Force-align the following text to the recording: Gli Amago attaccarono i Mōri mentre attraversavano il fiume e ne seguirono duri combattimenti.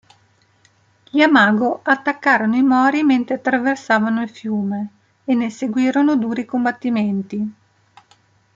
Gli 1.11 1.21
Amago 1.21 1.81
attaccarono 1.83 2.55
i 2.55 2.63
Mōri 2.63 3.03
mentre 3.03 3.35
attraversavano 3.35 4.23
il 4.23 4.31
fiume 4.31 4.89
e 5.25 5.35
ne 5.35 5.51
seguirono 5.51 6.15
duri 6.17 6.43
combattimenti. 6.43 7.53